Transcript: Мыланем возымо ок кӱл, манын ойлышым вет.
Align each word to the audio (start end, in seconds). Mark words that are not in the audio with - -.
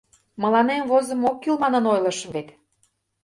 Мыланем 0.41 0.83
возымо 0.91 1.25
ок 1.31 1.37
кӱл, 1.43 1.55
манын 1.63 1.83
ойлышым 1.93 2.29
вет. 2.35 2.47